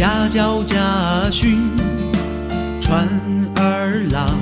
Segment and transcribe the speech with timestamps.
[0.00, 1.58] 家教家训
[2.80, 3.06] 传
[3.56, 4.34] 儿郎，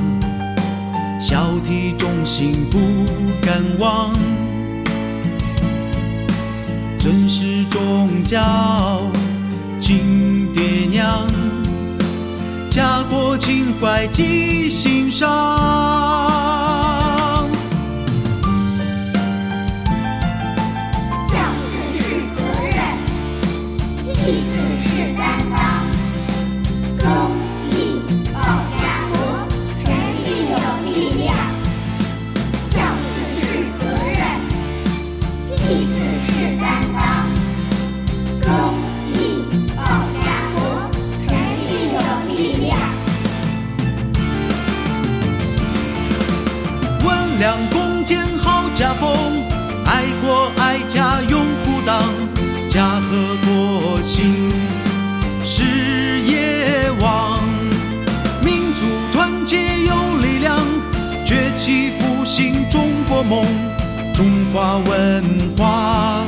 [1.20, 2.78] 孝悌忠信不
[3.44, 4.14] 敢忘，
[7.00, 9.00] 尊师重教
[9.80, 11.26] 敬爹娘，
[12.70, 15.97] 家国情怀记心上。
[47.38, 49.08] 温良恭俭好家风，
[49.86, 52.02] 爱国爱家拥护党，
[52.68, 54.50] 家和国兴
[55.44, 57.40] 事业旺，
[58.44, 60.58] 民族团结有力量，
[61.24, 63.44] 崛起复兴中国梦，
[64.14, 65.24] 中华文
[65.56, 66.26] 化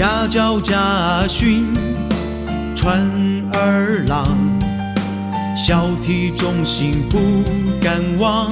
[0.00, 1.74] 家教家训
[2.74, 3.06] 传
[3.52, 4.26] 儿郎，
[5.54, 7.18] 孝悌忠信不
[7.82, 8.50] 敢忘，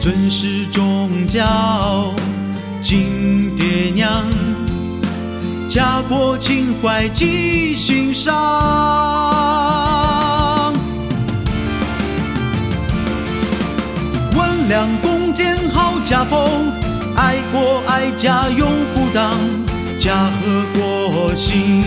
[0.00, 2.14] 尊师重教
[2.82, 4.24] 敬爹娘，
[5.68, 8.32] 家国情怀记心上。
[14.34, 16.72] 温良恭俭好家风，
[17.16, 19.38] 爱国爱家拥护党，
[20.00, 21.84] 家和国兴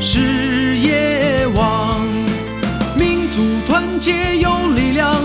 [0.00, 2.00] 事业旺，
[2.96, 5.24] 民族团结有力量，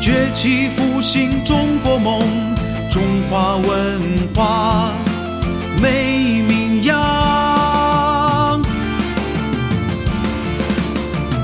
[0.00, 2.20] 崛起复兴中国梦，
[2.90, 4.00] 中华文
[4.34, 4.92] 化
[5.80, 8.60] 美名扬。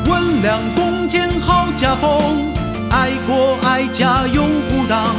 [0.07, 2.53] 温良恭俭好家风，
[2.91, 5.15] 爱国爱家拥护党，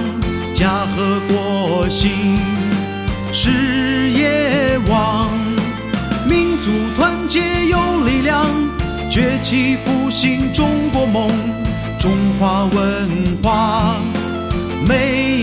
[0.58, 2.40] 家和国兴
[3.32, 5.30] 事业旺，
[6.28, 8.44] 民族团结有力量，
[9.08, 11.30] 崛起复兴中国梦，
[12.00, 13.98] 中华文化
[14.88, 15.37] 美